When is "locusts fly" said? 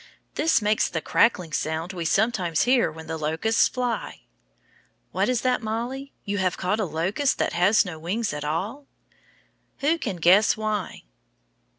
3.17-4.21